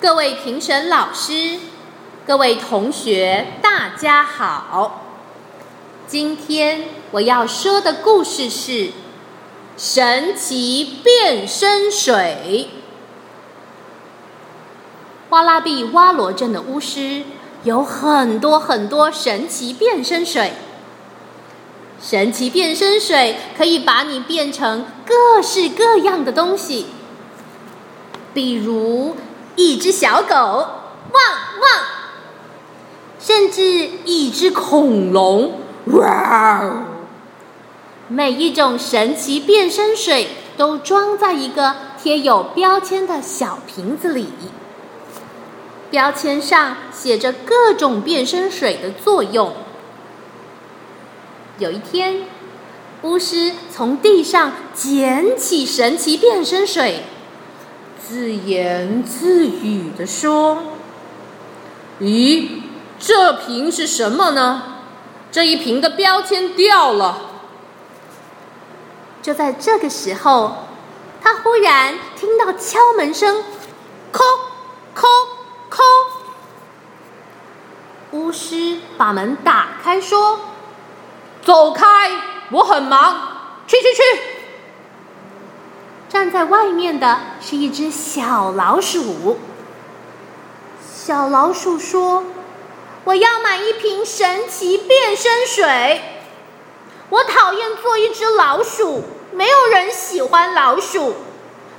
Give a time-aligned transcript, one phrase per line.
[0.00, 1.58] 各位评审老师，
[2.26, 5.02] 各位同学，大家好。
[6.06, 8.72] 今天我要说的故事是
[9.76, 12.70] 《神奇变身水》。
[15.28, 17.24] 花拉比洼罗镇的巫师
[17.64, 20.52] 有很多很多神奇变身水。
[22.00, 26.86] 神奇变身水可以把你变成各式各样的东西，
[28.32, 29.14] 比如
[29.56, 31.22] 一只小狗，汪
[31.60, 31.82] 汪；
[33.18, 33.62] 甚至
[34.04, 36.84] 一只恐龙，哇哦！
[38.08, 44.28] 每一种神奇变身水都装在一个贴有标签的小瓶子里，
[45.90, 49.52] 标签上写着各种变身水的作用。
[51.58, 52.22] 有一天，
[53.02, 57.04] 巫师从地上捡起神奇变身水，
[58.10, 60.64] 自言自语地说
[62.02, 62.62] ：“咦，
[62.98, 64.62] 这瓶是什么呢？
[65.30, 67.18] 这一瓶的标签掉了。”
[69.22, 70.56] 就在这个时候，
[71.22, 73.44] 他忽然听到敲门声
[74.12, 74.18] ，“叩
[74.92, 75.06] 叩
[75.70, 75.80] 叩。”
[78.10, 80.40] 巫师把门打开说。
[81.42, 81.86] 走开！
[82.50, 84.02] 我很忙，去去去。
[86.10, 89.38] 站在外面的是一只小老鼠。
[90.92, 92.24] 小老鼠说
[93.04, 96.00] ：“我要买一瓶神奇变身水。
[97.10, 101.14] 我讨厌做一只老鼠，没有人喜欢老鼠。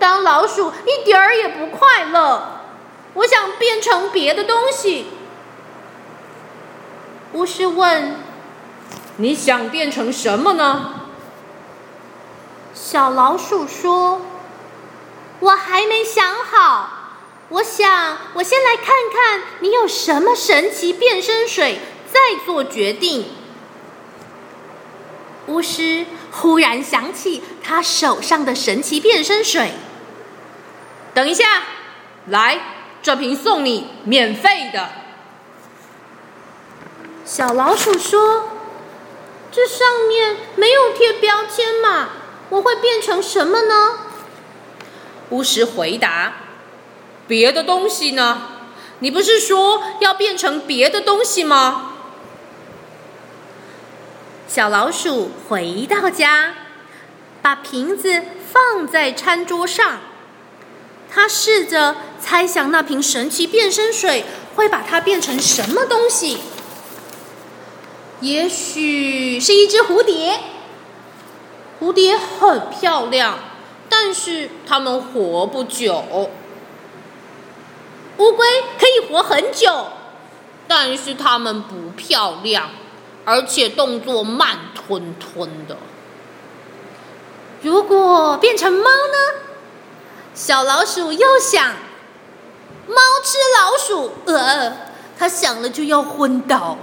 [0.00, 2.62] 当老鼠一点儿也不快乐。
[3.14, 5.06] 我想变成别的东西。”
[7.32, 8.16] 巫师问。
[9.18, 11.05] 你想变成什么呢？
[12.78, 14.20] 小老鼠说
[15.40, 16.90] ：“我还没想好。
[17.48, 21.80] 我想，我先来看看你有什么神奇变身水，
[22.12, 23.30] 再做决定。”
[25.48, 29.72] 巫师忽然想起他手上的神奇变身水。
[31.14, 31.62] 等一下，
[32.26, 32.60] 来，
[33.02, 34.90] 这瓶送你，免费的。
[37.24, 38.50] 小老鼠说。
[39.48, 42.08] 这上面没有贴标签嘛？
[42.50, 43.98] 我会变成什么呢？
[45.30, 46.34] 巫师回答
[47.26, 48.42] ：“别的东西呢？
[49.00, 51.92] 你不是说要变成别的东西吗？”
[54.48, 56.54] 小老鼠回到家，
[57.42, 59.98] 把瓶子放在餐桌上。
[61.10, 64.24] 他试着猜想那瓶神奇变身水
[64.54, 66.38] 会把它变成什么东西。
[68.20, 70.40] 也许是一只蝴蝶，
[71.80, 73.38] 蝴蝶很漂亮，
[73.88, 76.30] 但是它们活不久。
[78.18, 78.46] 乌龟
[78.78, 79.88] 可以活很久，
[80.66, 82.70] 但是它们不漂亮，
[83.24, 85.76] 而且动作慢吞吞的。
[87.62, 89.40] 如果变成猫呢？
[90.34, 91.74] 小老鼠又想，
[92.86, 94.76] 猫吃老鼠，呃，
[95.18, 96.76] 它想了就要昏倒。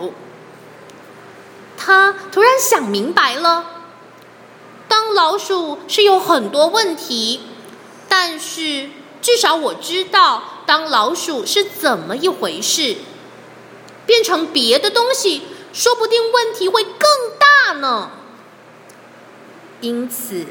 [1.78, 3.73] 他突然想明白了，
[5.14, 7.42] 老鼠是有很多问题，
[8.10, 8.90] 但是
[9.22, 12.98] 至少我知道当老鼠是怎么一回事。
[14.06, 17.00] 变成别的东西，说不定问题会更
[17.40, 18.12] 大呢。
[19.80, 20.46] 因此，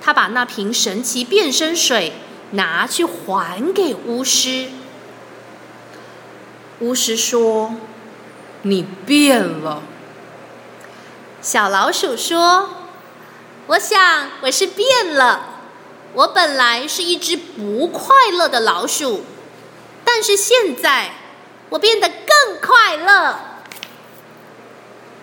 [0.00, 2.14] 他把那瓶神奇变身水
[2.50, 4.68] 拿去还给巫师。
[6.80, 7.74] 巫师说
[8.62, 9.82] ：“你变了。”
[11.40, 12.70] 小老鼠说
[13.68, 15.54] ：“我想我是变了。
[16.14, 19.24] 我本来是一只不快乐的老鼠，
[20.04, 21.10] 但是现在
[21.68, 23.38] 我变得更快乐。”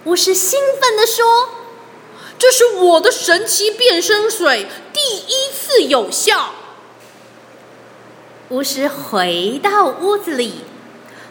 [0.05, 1.49] 巫师兴奋地说
[2.37, 6.51] ：“这是我的神奇变身水，第一次有效。”
[8.49, 10.65] 巫师回到屋子里，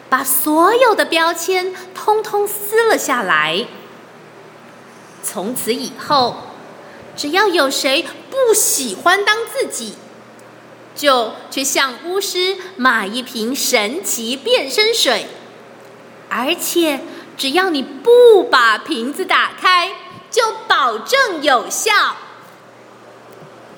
[0.09, 3.67] 把所有的标签通通撕了下来。
[5.23, 6.35] 从此以后，
[7.15, 9.93] 只要有谁不喜欢当自己，
[10.95, 15.27] 就去向巫师买一瓶神奇变身水，
[16.29, 17.01] 而且
[17.37, 19.93] 只要你不把瓶子打开，
[20.31, 22.17] 就保证有效。